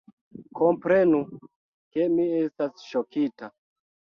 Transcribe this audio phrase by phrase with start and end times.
[0.59, 1.19] Komprenu,
[1.97, 3.53] ke mi estas ŝokita!